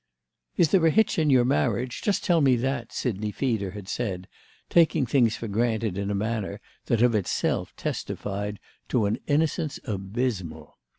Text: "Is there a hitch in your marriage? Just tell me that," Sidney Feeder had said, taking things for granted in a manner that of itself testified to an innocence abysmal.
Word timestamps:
"Is 0.57 0.71
there 0.71 0.83
a 0.87 0.89
hitch 0.89 1.19
in 1.19 1.29
your 1.29 1.45
marriage? 1.45 2.01
Just 2.01 2.23
tell 2.23 2.41
me 2.41 2.55
that," 2.55 2.91
Sidney 2.91 3.29
Feeder 3.29 3.69
had 3.69 3.87
said, 3.87 4.27
taking 4.67 5.05
things 5.05 5.35
for 5.35 5.47
granted 5.47 5.95
in 5.95 6.09
a 6.09 6.15
manner 6.15 6.59
that 6.85 7.03
of 7.03 7.13
itself 7.13 7.75
testified 7.75 8.59
to 8.89 9.05
an 9.05 9.19
innocence 9.27 9.79
abysmal. 9.83 10.79